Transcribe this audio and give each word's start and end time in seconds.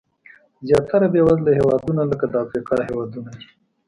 زیاتره 0.67 1.07
بېوزله 1.13 1.51
هېوادونه 1.59 2.01
لکه 2.11 2.25
د 2.29 2.33
افریقا 2.45 2.77
هېوادونه 2.87 3.29
دي. 3.37 3.47